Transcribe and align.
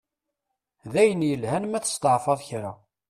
D 0.91 0.93
ayen 1.01 1.27
yelhan 1.29 1.65
ma 1.67 1.79
testeɛfaḍ 1.83 2.39
kra. 2.47 2.71